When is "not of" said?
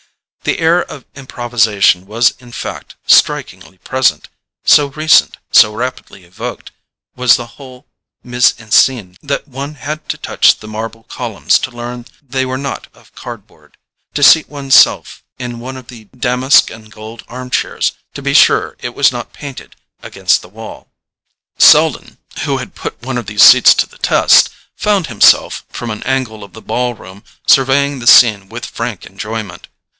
12.57-13.13